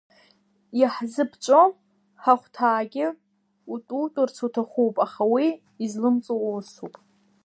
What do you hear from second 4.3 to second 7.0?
уҭахуп, аха уи излымҵуа усуп!